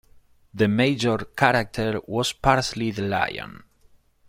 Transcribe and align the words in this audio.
The 0.51 0.67
major 0.67 1.15
character 1.19 2.01
was 2.07 2.33
Parsley 2.33 2.89
the 2.89 3.03
Lion. 3.03 3.61